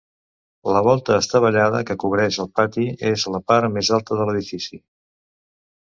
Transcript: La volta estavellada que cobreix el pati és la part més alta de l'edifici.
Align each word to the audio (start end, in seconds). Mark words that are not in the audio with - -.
La 0.75 0.79
volta 0.87 1.17
estavellada 1.23 1.83
que 1.89 1.97
cobreix 2.03 2.39
el 2.45 2.49
pati 2.61 2.87
és 3.13 3.29
la 3.35 3.45
part 3.53 3.75
més 3.79 3.95
alta 3.99 4.19
de 4.23 4.29
l'edifici. 4.31 4.85